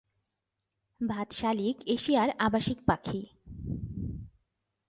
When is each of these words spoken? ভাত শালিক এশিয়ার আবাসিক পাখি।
ভাত 1.01 1.27
শালিক 1.31 1.77
এশিয়ার 1.87 2.29
আবাসিক 2.39 2.79
পাখি। 2.87 3.21